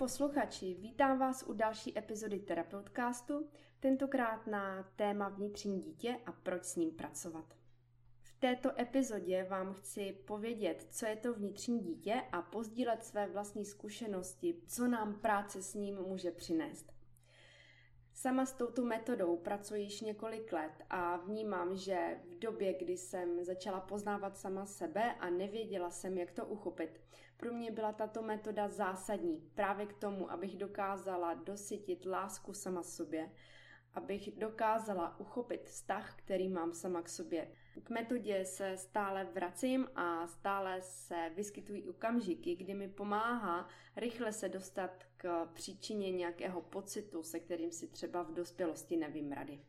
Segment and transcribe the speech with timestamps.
[0.00, 3.48] posluchači, vítám vás u další epizody Terapeutcastu,
[3.80, 7.44] tentokrát na téma vnitřní dítě a proč s ním pracovat.
[8.22, 13.64] V této epizodě vám chci povědět, co je to vnitřní dítě a pozdílet své vlastní
[13.64, 16.92] zkušenosti, co nám práce s ním může přinést.
[18.20, 23.44] Sama s touto metodou pracuji již několik let a vnímám, že v době, kdy jsem
[23.44, 27.00] začala poznávat sama sebe a nevěděla jsem, jak to uchopit,
[27.36, 33.30] pro mě byla tato metoda zásadní právě k tomu, abych dokázala dosytit lásku sama sobě
[33.94, 37.50] abych dokázala uchopit vztah, který mám sama k sobě.
[37.82, 44.48] K metodě se stále vracím a stále se vyskytují okamžiky, kdy mi pomáhá rychle se
[44.48, 49.60] dostat k příčině nějakého pocitu, se kterým si třeba v dospělosti nevím rady.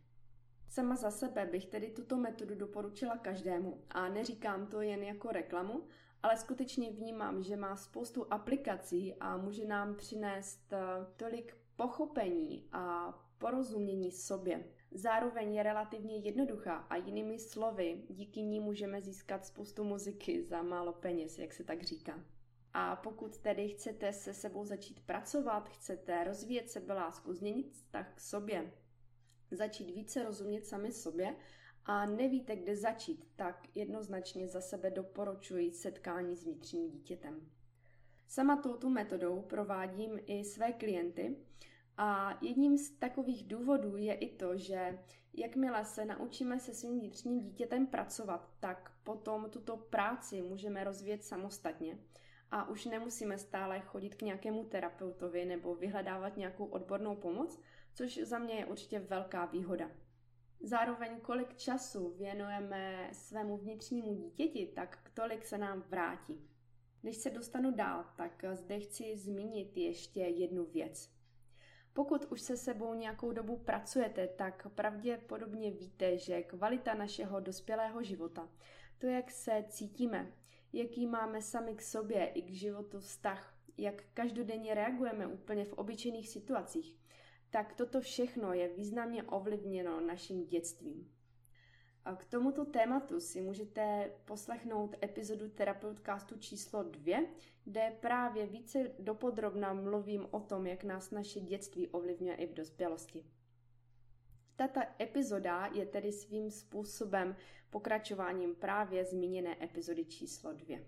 [0.70, 5.87] Sama za sebe bych tedy tuto metodu doporučila každému a neříkám to jen jako reklamu,
[6.24, 10.77] ale skutečně vnímám, že má spoustu aplikací a může nám přinést eh,
[11.18, 14.63] tolik pochopení a porozumění sobě.
[14.91, 20.93] Zároveň je relativně jednoduchá a jinými slovy, díky ní můžeme získat spoustu muziky za málo
[20.93, 22.25] peněz, jak se tak říká.
[22.73, 28.71] A pokud tedy chcete se sebou začít pracovat, chcete rozvíjet sebelásku, změnit vztah k sobě,
[29.51, 31.35] začít více rozumět sami sobě
[31.85, 37.49] a nevíte, kde začít, tak jednoznačně za sebe doporučuji setkání s vnitřním dítětem.
[38.27, 41.35] Sama touto metodou provádím i své klienty
[41.97, 44.99] a jedním z takových důvodů je i to, že
[45.34, 51.97] jakmile se naučíme se svým vnitřním dítětem pracovat, tak potom tuto práci můžeme rozvíjet samostatně
[52.51, 57.59] a už nemusíme stále chodit k nějakému terapeutovi nebo vyhledávat nějakou odbornou pomoc,
[57.93, 59.91] což za mě je určitě velká výhoda.
[60.59, 66.47] Zároveň kolik času věnujeme svému vnitřnímu dítěti, tak tolik se nám vrátí.
[67.01, 71.21] Když se dostanu dál, tak zde chci zmínit ještě jednu věc.
[71.94, 78.50] Pokud už se sebou nějakou dobu pracujete, tak pravděpodobně víte, že kvalita našeho dospělého života,
[78.97, 80.34] to, jak se cítíme,
[80.74, 86.30] jaký máme sami k sobě i k životu vztah, jak každodenně reagujeme úplně v obyčejných
[86.30, 86.97] situacích,
[87.50, 91.12] tak toto všechno je významně ovlivněno naším dětstvím.
[92.17, 97.19] K tomuto tématu si můžete poslechnout epizodu Terapeutcastu číslo 2,
[97.63, 103.25] kde právě více dopodrobna mluvím o tom, jak nás naše dětství ovlivňuje i v dospělosti.
[104.56, 107.35] Tato epizoda je tedy svým způsobem
[107.69, 110.79] pokračováním právě zmíněné epizody číslo 2.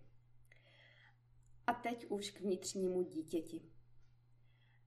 [1.68, 3.62] A teď už k vnitřnímu dítěti.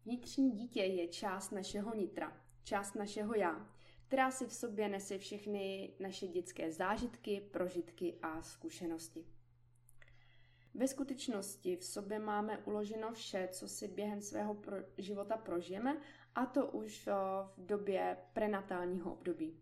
[0.05, 3.76] Vnitřní dítě je část našeho nitra, část našeho já,
[4.07, 9.27] která si v sobě nese všechny naše dětské zážitky, prožitky a zkušenosti.
[10.75, 16.01] Ve skutečnosti v sobě máme uloženo vše, co si během svého pro- života prožijeme,
[16.35, 17.09] a to už
[17.57, 19.61] v době prenatálního období.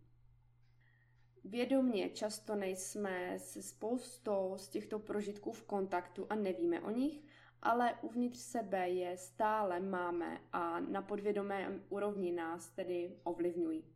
[1.44, 7.20] Vědomně často nejsme se spoustou z těchto prožitků v kontaktu a nevíme o nich,
[7.62, 13.93] ale uvnitř sebe je stále máme a na podvědomé úrovni nás tedy ovlivňují.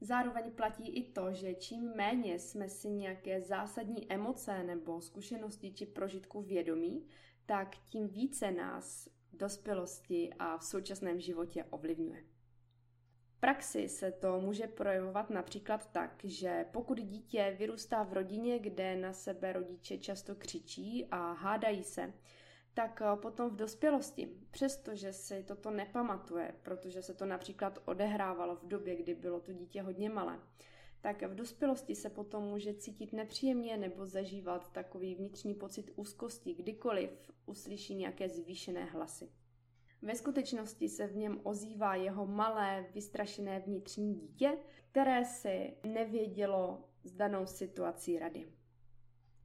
[0.00, 5.86] Zároveň platí i to, že čím méně jsme si nějaké zásadní emoce nebo zkušenosti či
[5.86, 7.06] prožitku vědomí,
[7.46, 12.24] tak tím více nás v dospělosti a v současném životě ovlivňuje.
[13.36, 18.96] V praxi se to může projevovat například tak, že pokud dítě vyrůstá v rodině, kde
[18.96, 22.12] na sebe rodiče často křičí a hádají se,
[22.80, 28.68] tak eh, potom v dospělosti, přestože si toto nepamatuje, protože se to například odehrávalo v
[28.68, 30.40] době, kdy bylo to dítě hodně malé,
[31.00, 37.32] tak v dospělosti se potom může cítit nepříjemně nebo zažívat takový vnitřní pocit úzkosti, kdykoliv
[37.46, 39.30] uslyší nějaké zvýšené hlasy.
[40.02, 44.58] Ve skutečnosti se v něm ozývá jeho malé, vystrašené vnitřní dítě,
[44.90, 48.59] které si nevědělo s danou situací rady.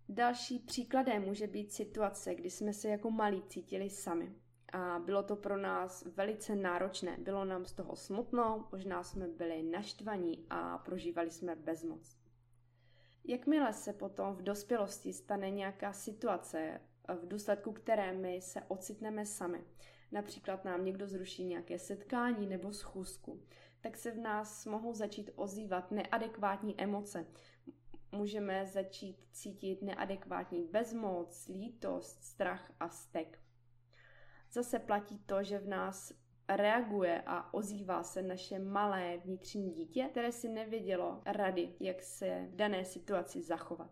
[0.09, 4.35] Další příkladem může být situace, kdy jsme se jako malí cítili sami.
[4.73, 7.17] A bylo to pro nás velice náročné.
[7.17, 12.17] Bylo nám z toho smutno, možná jsme byli naštvaní a prožívali jsme bezmoc.
[13.23, 16.81] Jakmile se potom v dospělosti stane nějaká situace,
[17.21, 19.63] v důsledku které my se ocitneme sami,
[20.11, 23.41] například nám někdo zruší nějaké setkání nebo schůzku,
[23.81, 27.25] tak se v nás mohou začít ozývat neadekvátní emoce
[28.15, 33.39] můžeme začít cítit neadekvátní bezmoc, lítost, strach a vztek.
[34.51, 36.13] Zase platí to, že v nás
[36.47, 42.55] reaguje a ozývá se naše malé vnitřní dítě, které si nevědělo rady, jak se v
[42.55, 43.91] dané situaci zachovat.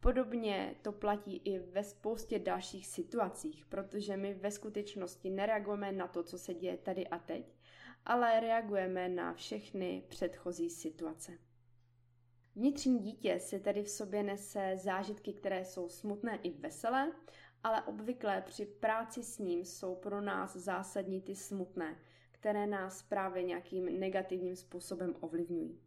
[0.00, 6.22] Podobně to platí i ve spoustě dalších situacích, protože my ve skutečnosti nereagujeme na to,
[6.22, 7.54] co se děje tady a teď,
[8.04, 11.38] ale reagujeme na všechny předchozí situace.
[12.56, 17.12] Vnitřní dítě si tedy v sobě nese zážitky, které jsou smutné i veselé,
[17.62, 21.96] ale obvykle při práci s ním jsou pro nás zásadní ty smutné,
[22.32, 25.80] které nás právě nějakým negativním způsobem ovlivňují.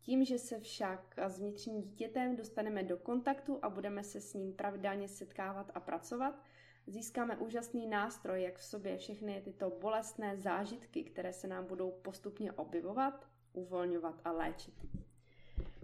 [0.00, 4.52] Tím, že se však s vnitřním dítětem dostaneme do kontaktu a budeme se s ním
[4.52, 6.42] pravidelně setkávat a pracovat,
[6.86, 12.52] získáme úžasný nástroj, jak v sobě všechny tyto bolestné zážitky, které se nám budou postupně
[12.52, 14.74] objevovat, uvolňovat a léčit.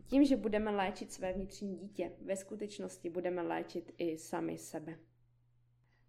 [0.07, 4.99] Tím, že budeme léčit své vnitřní dítě, ve skutečnosti budeme léčit i sami sebe.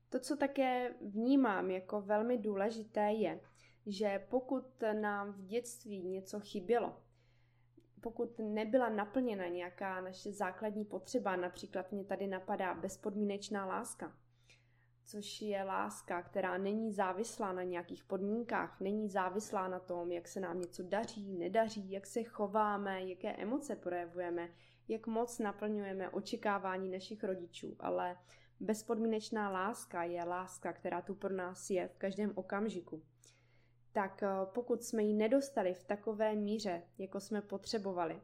[0.10, 3.40] To, co také vnímám jako velmi důležité, je,
[3.86, 7.02] že pokud nám v dětství něco chybělo,
[8.02, 14.18] pokud nebyla naplněna nějaká naše základní potřeba, například mě tady napadá bezpodmínečná láska,
[15.08, 20.40] což je láska, která není závislá na nějakých podmínkách, není závislá na tom, jak se
[20.40, 24.50] nám něco daří, nedaří, jak se chováme, jaké emoce projevujeme,
[24.88, 28.18] jak moc naplňujeme očekávání našich rodičů, ale
[28.60, 33.04] bezpodmínečná láska je láska, která tu pro nás je v každém okamžiku.
[33.92, 38.22] Tak eh, pokud jsme ji nedostali v takové míře, jako jsme potřebovali,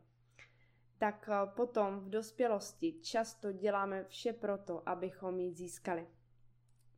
[0.97, 6.07] tak eh, potom v dospělosti často děláme vše proto, abychom ji získali.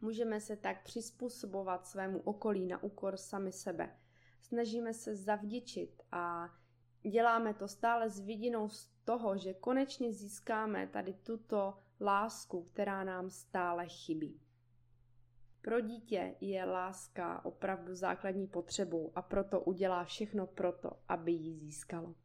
[0.06, 4.00] Můžeme se tak přizpůsobovat svému okolí na úkor sami sebe.
[4.42, 6.50] Snažíme se zavděčit a
[7.12, 13.30] děláme to stále s vidinou z toho, že konečně získáme tady tuto lásku, která nám
[13.30, 14.42] stále chybí.
[15.62, 22.16] Pro dítě je láska opravdu základní potřebou a proto udělá všechno proto, aby ji získalo.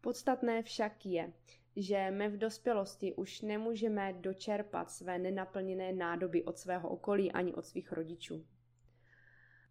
[0.00, 1.32] Podstatné však je,
[1.76, 7.66] že my v dospělosti už nemůžeme dočerpat své nenaplněné nádoby od svého okolí ani od
[7.66, 8.46] svých rodičů.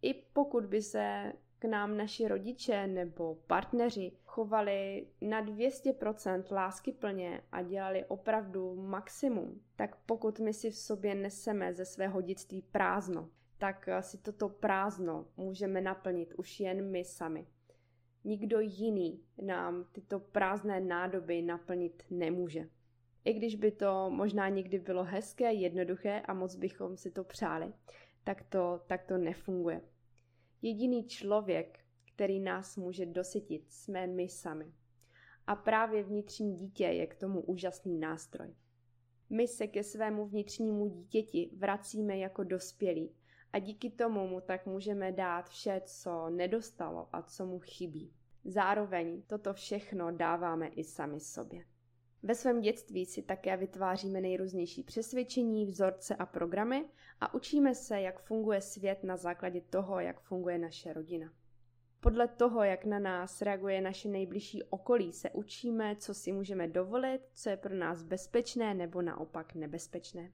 [0.02, 7.40] I pokud by se k nám naši rodiče nebo partneři chovali na 200% lásky plně
[7.52, 13.28] a dělali opravdu maximum, tak pokud my si v sobě neseme ze svého dětství prázdno,
[13.58, 17.46] tak si toto prázdno můžeme naplnit už jen my sami.
[18.24, 22.68] Nikdo jiný nám tyto prázdné nádoby naplnit nemůže.
[23.24, 27.72] I když by to možná někdy bylo hezké, jednoduché a moc bychom si to přáli,
[28.24, 29.80] tak to, tak to nefunguje.
[30.62, 31.78] Jediný člověk,
[32.14, 34.72] který nás může dosytit, jsme my sami.
[35.46, 38.54] A právě vnitřní dítě je k tomu úžasný nástroj.
[39.30, 43.10] My se ke svému vnitřnímu dítěti vracíme jako dospělí
[43.52, 48.12] a díky tomu mu tak můžeme dát vše, co nedostalo a co mu chybí.
[48.44, 51.64] Zároveň toto všechno dáváme i sami sobě.
[52.22, 56.84] Ve svém dětství si také vytváříme nejrůznější přesvědčení, vzorce a programy
[57.20, 61.32] a učíme se, jak funguje svět na základě toho, jak funguje naše rodina.
[62.00, 67.20] Podle toho, jak na nás reaguje naše nejbližší okolí, se učíme, co si můžeme dovolit,
[67.34, 70.32] co je pro nás bezpečné nebo naopak nebezpečné.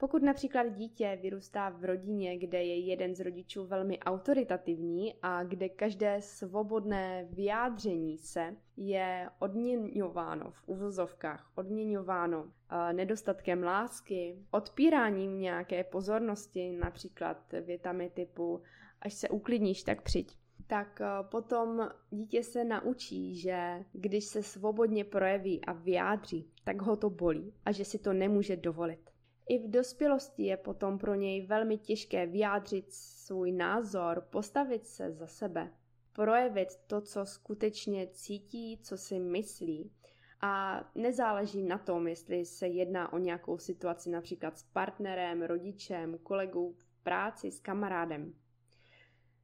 [0.00, 5.68] Pokud například dítě vyrůstá v rodině, kde je jeden z rodičů velmi autoritativní a kde
[5.68, 12.50] každé svobodné vyjádření se je odměňováno v uvozovkách, odměňováno uh,
[12.92, 18.62] nedostatkem lásky, odpíráním nějaké pozornosti, například větami typu
[19.00, 20.36] až se uklidníš, tak přijď
[20.66, 26.96] tak uh, potom dítě se naučí, že když se svobodně projeví a vyjádří, tak ho
[26.96, 29.10] to bolí a že si to nemůže dovolit.
[29.48, 35.26] I v dospělosti je potom pro něj velmi těžké vyjádřit svůj názor, postavit se za
[35.26, 35.72] sebe,
[36.12, 39.92] projevit to, co skutečně cítí, co si myslí.
[40.40, 46.72] A nezáleží na tom, jestli se jedná o nějakou situaci například s partnerem, rodičem, kolegou
[46.72, 48.34] v práci, s kamarádem.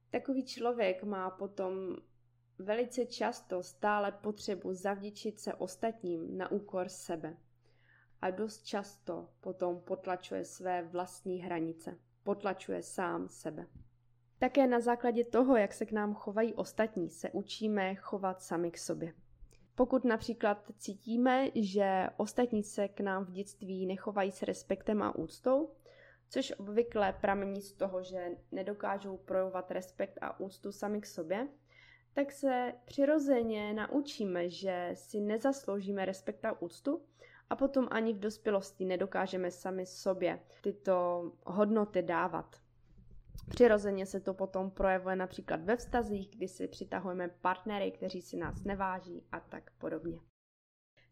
[0.09, 1.95] Takový člověk má potom
[2.59, 7.37] velice často stále potřebu zavděčit se ostatním na úkor sebe
[8.25, 11.97] a dost často potom potlačuje své vlastní hranice.
[12.23, 13.67] Potlačuje sám sebe.
[14.39, 18.77] Také na základě toho, jak se k nám chovají ostatní, se učíme chovat sami k
[18.77, 19.13] sobě.
[19.75, 25.71] Pokud například cítíme, že ostatní se k nám v dětství nechovají s respektem a úctou,
[26.29, 31.47] což obvykle pramení z toho, že nedokážou projevovat respekt a úctu sami k sobě,
[32.13, 37.01] tak se přirozeně naučíme, že si nezasloužíme respekt a úctu
[37.49, 42.55] a potom ani v dospělosti nedokážeme sami sobě tyto hodnoty dávat.
[43.49, 48.63] Přirozeně se to potom projevuje například ve vztazích, kdy si přitahujeme partnery, kteří si nás
[48.63, 50.19] neváží a tak podobně.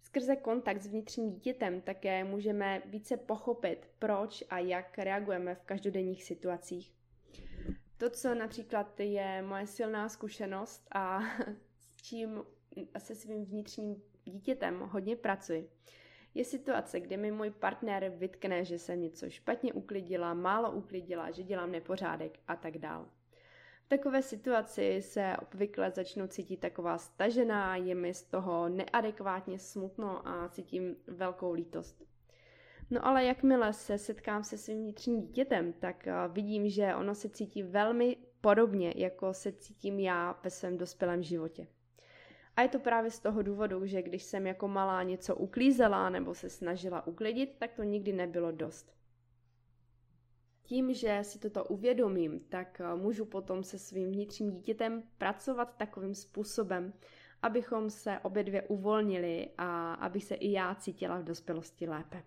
[0.01, 6.23] Skrze kontakt s vnitřním dítětem také můžeme více pochopit, proč a jak reagujeme v každodenních
[6.23, 6.93] situacích.
[7.97, 11.19] To, co například je moje silná zkušenost a
[11.79, 12.43] s čím
[12.97, 15.69] se svým vnitřním dítětem hodně pracuji,
[16.35, 21.43] je situace, kde mi můj partner vytkne, že jsem něco špatně uklidila, málo uklidila, že
[21.43, 23.07] dělám nepořádek a tak dál.
[23.85, 30.27] V takové situaci se obvykle začnu cítit taková stažená, je mi z toho neadekvátně smutno
[30.27, 32.03] a cítím velkou lítost.
[32.89, 37.29] No ale jakmile se setkám se svým vnitřním dítětem, tak eh, vidím, že ono se
[37.29, 41.67] cítí velmi podobně, jako se cítím já ve svém dospělém životě.
[42.55, 46.35] A je to právě z toho důvodu, že když jsem jako malá něco uklízela nebo
[46.35, 48.93] se snažila uklidit, tak to nikdy nebylo dost.
[50.63, 56.15] Tím, že si toto uvědomím, tak eh, můžu potom se svým vnitřním dítětem pracovat takovým
[56.15, 56.93] způsobem,
[57.41, 62.23] abychom se obě dvě uvolnili a aby se i já cítila v dospělosti lépe.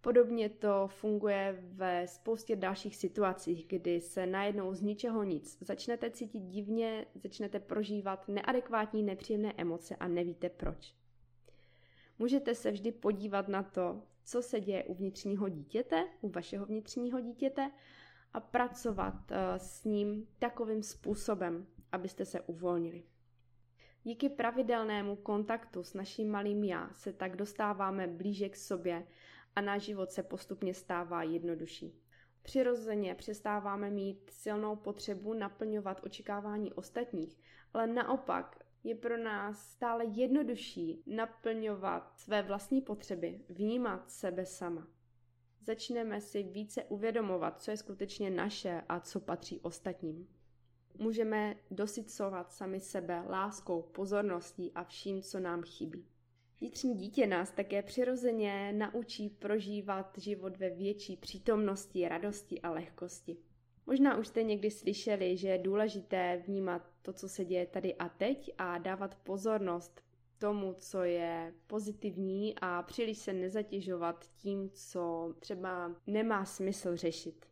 [0.00, 6.40] Podobně to funguje ve spoustě dalších situacích, kdy se najednou z ničeho nic začnete cítit
[6.40, 10.94] divně, začnete prožívat neadekvátní nepříjemné emoce a nevíte proč.
[12.18, 17.20] Můžete se vždy podívat na to, co se děje u vnitřního dítěte, u vašeho vnitřního
[17.20, 17.70] dítěte
[18.32, 23.02] a pracovat eh, s ním takovým způsobem, abyste se uvolnili.
[24.04, 29.06] Díky pravidelnému kontaktu s naším malým já se tak dostáváme blíže k sobě
[29.56, 32.02] a náš život se postupně stává jednodušší.
[32.42, 37.38] Přirozeně přestáváme mít silnou potřebu naplňovat očekávání ostatních,
[37.74, 44.86] ale naopak je pro nás stále jednodušší naplňovat své vlastní potřeby, vnímat sebe sama.
[45.60, 50.28] Začneme si více uvědomovat, co je skutečně naše a co patří ostatním.
[50.98, 56.06] Můžeme dosycovat sami sebe láskou, pozorností a vším, co nám chybí.
[56.60, 63.36] Vnitřní dítě nás také přirozeně naučí prožívat život ve větší přítomnosti, radosti a lehkosti.
[63.86, 68.08] Možná už jste někdy slyšeli, že je důležité vnímat to, co se děje tady a
[68.08, 70.00] teď a dávat pozornost
[70.38, 77.46] tomu, co je pozitivní a příliš se nezatěžovat tím, co třeba nemá smysl řešit.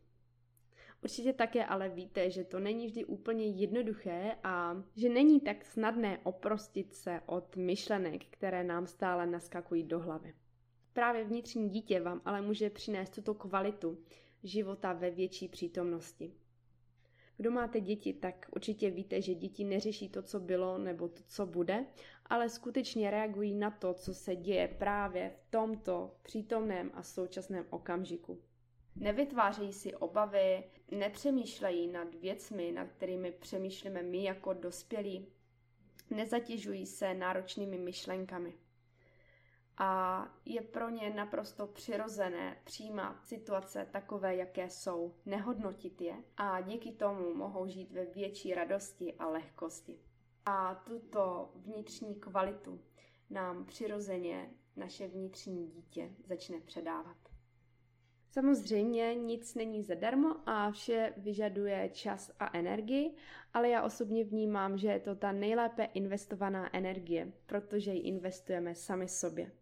[1.02, 6.18] Určitě také ale víte, že to není vždy úplně jednoduché a že není tak snadné
[6.22, 10.34] oprostit se od myšlenek, které nám stále naskakují do hlavy.
[10.92, 13.98] Právě vnitřní dítě vám ale může přinést tuto kvalitu
[14.42, 16.32] života ve větší přítomnosti.
[17.36, 21.46] Kdo máte děti, tak určitě víte, že děti neřeší to, co bylo nebo to, co
[21.46, 21.86] bude,
[22.26, 28.42] ale skutečně reagují na to, co se děje právě v tomto přítomném a současném okamžiku.
[28.96, 35.26] Nevytvářejí si obavy, nepřemýšlejí nad věcmi, nad kterými přemýšlíme my jako dospělí,
[36.10, 38.54] nezatěžují se náročnými myšlenkami.
[39.78, 46.92] A je pro ně naprosto přirozené přijímat situace takové, jaké jsou, nehodnotit je a díky
[46.92, 49.98] tomu mohou žít ve větší radosti a lehkosti.
[50.46, 52.80] A tuto vnitřní kvalitu
[53.30, 57.35] nám přirozeně naše vnitřní dítě začne předávat.
[58.30, 63.14] Samozřejmě nic není zadarmo a vše vyžaduje čas a energii,
[63.54, 69.08] ale já osobně vnímám, že je to ta nejlépe investovaná energie, protože ji investujeme sami
[69.08, 69.52] sobě.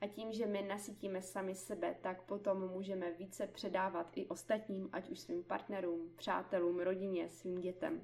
[0.00, 5.10] A tím, že my nasytíme sami sebe, tak potom můžeme více předávat i ostatním, ať
[5.10, 8.00] už svým partnerům, přátelům, rodině, svým dětem.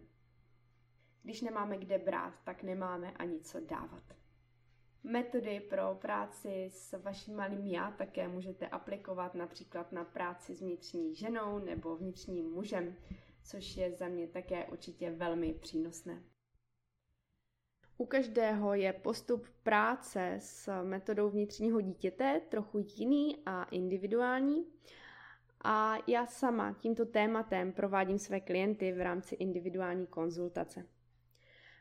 [1.22, 4.21] Když nemáme kde brát, tak nemáme ani co dávat.
[5.04, 11.14] Metody pro práci s vaším malým já také můžete aplikovat například na práci s vnitřní
[11.14, 12.96] ženou nebo vnitřním mužem,
[13.44, 16.22] což je za mě také určitě velmi přínosné.
[17.98, 24.66] U každého je postup práce s metodou vnitřního dítěte trochu jiný a individuální.
[25.64, 30.86] A já sama tímto tématem provádím své klienty v rámci individuální konzultace.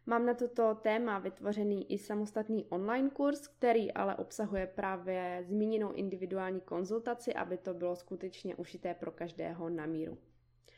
[0.06, 6.62] Mám na toto téma vytvořený i samostatný online kurz, který ale obsahuje právě zmíněnou individuální
[6.62, 10.18] konzultaci, aby to bylo skutečně ušité pro každého na míru.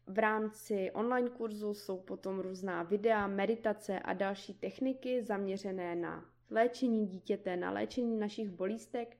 [0.08, 7.08] V rámci online kurzu jsou potom různá videa, meditace a další techniky zaměřené na léčení
[7.08, 9.18] dítěte, na léčení našich bolístek,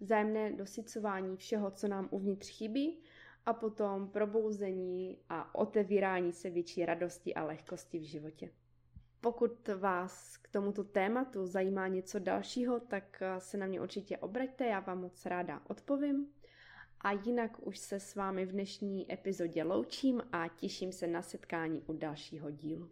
[0.00, 3.00] vzájemné dosycování všeho, co nám uvnitř chybí
[3.46, 8.50] a potom probouzení a otevírání se větší radosti a lehkosti v životě.
[9.20, 14.80] Pokud vás k tomuto tématu zajímá něco dalšího, tak se na mě určitě obraťte, já
[14.80, 16.26] vám moc ráda odpovím.
[17.00, 21.82] A jinak už se s vámi v dnešní epizodě loučím a těším se na setkání
[21.86, 22.90] u dalšího dílu.